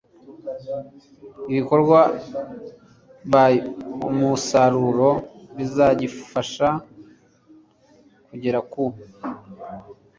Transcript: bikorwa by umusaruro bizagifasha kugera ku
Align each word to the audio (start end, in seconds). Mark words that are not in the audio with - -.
bikorwa 1.53 1.99
by 3.33 3.57
umusaruro 4.09 5.09
bizagifasha 5.55 6.67
kugera 8.27 8.59
ku 8.71 8.83